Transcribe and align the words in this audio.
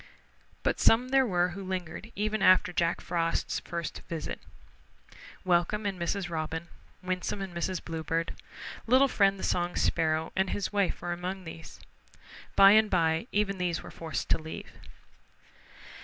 But 0.63 0.79
some 0.79 1.09
there 1.09 1.27
were 1.27 1.49
who 1.49 1.63
lingered 1.63 2.11
even 2.15 2.41
after 2.41 2.73
Jack 2.73 3.01
Frost's 3.01 3.59
first 3.59 4.01
visit. 4.09 4.39
Welcome 5.45 5.85
and 5.85 5.99
Mrs. 6.01 6.27
Robin, 6.27 6.69
Winsome 7.03 7.39
and 7.39 7.53
Mrs. 7.55 7.83
Bluebird. 7.85 8.33
Little 8.87 9.07
Friend 9.07 9.37
the 9.37 9.43
Song 9.43 9.75
Sparrow 9.75 10.31
and 10.35 10.49
his 10.49 10.73
wife 10.73 11.01
were 11.03 11.13
among 11.13 11.43
these. 11.43 11.79
By 12.55 12.71
and 12.71 12.89
by 12.89 13.27
even 13.31 13.59
they 13.59 13.75
were 13.83 13.91
forced 13.91 14.27
to 14.29 14.39
leave. 14.39 14.71